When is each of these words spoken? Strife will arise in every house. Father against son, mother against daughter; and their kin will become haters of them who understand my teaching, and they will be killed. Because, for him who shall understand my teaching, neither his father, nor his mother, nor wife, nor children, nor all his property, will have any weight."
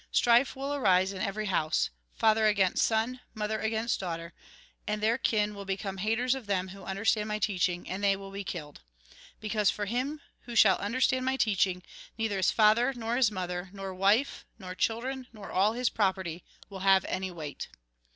Strife 0.11 0.55
will 0.55 0.73
arise 0.73 1.13
in 1.13 1.21
every 1.21 1.45
house. 1.45 1.91
Father 2.15 2.47
against 2.47 2.83
son, 2.83 3.19
mother 3.35 3.59
against 3.59 3.99
daughter; 3.99 4.33
and 4.87 4.99
their 4.99 5.19
kin 5.19 5.53
will 5.53 5.63
become 5.63 5.97
haters 5.99 6.33
of 6.33 6.47
them 6.47 6.69
who 6.69 6.83
understand 6.83 7.27
my 7.27 7.37
teaching, 7.37 7.87
and 7.87 8.03
they 8.03 8.15
will 8.15 8.31
be 8.31 8.43
killed. 8.43 8.81
Because, 9.39 9.69
for 9.69 9.85
him 9.85 10.19
who 10.45 10.55
shall 10.55 10.79
understand 10.79 11.23
my 11.23 11.35
teaching, 11.37 11.83
neither 12.17 12.37
his 12.37 12.49
father, 12.49 12.93
nor 12.95 13.15
his 13.15 13.29
mother, 13.29 13.69
nor 13.73 13.93
wife, 13.93 14.43
nor 14.57 14.73
children, 14.73 15.27
nor 15.33 15.51
all 15.51 15.73
his 15.73 15.91
property, 15.91 16.43
will 16.67 16.79
have 16.79 17.05
any 17.05 17.29
weight." 17.29 17.67